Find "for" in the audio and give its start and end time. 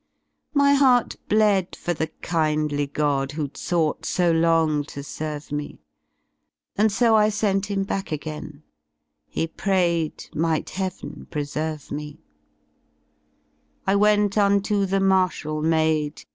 1.75-1.93